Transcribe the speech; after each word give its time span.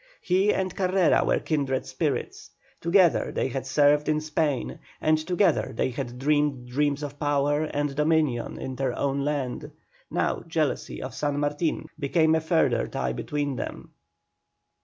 He 0.23 0.51
and 0.51 0.75
Carrera 0.75 1.23
were 1.23 1.37
kindred 1.39 1.85
spirits. 1.85 2.49
Together 2.81 3.31
they 3.31 3.49
had 3.49 3.67
served 3.67 4.09
in 4.09 4.19
Spain, 4.19 4.79
and 4.99 5.15
together 5.19 5.73
they 5.75 5.91
had 5.91 6.17
dreamed 6.17 6.67
dreams 6.67 7.03
of 7.03 7.19
power 7.19 7.65
and 7.65 7.95
dominion 7.95 8.57
in 8.57 8.75
their 8.77 8.97
own 8.97 9.23
land; 9.23 9.69
now 10.09 10.43
jealousy 10.47 11.03
of 11.03 11.13
San 11.13 11.39
Martin 11.39 11.85
became 11.99 12.33
a 12.33 12.41
further 12.41 12.87
tie 12.87 13.13
between 13.13 13.57
them. 13.57 13.91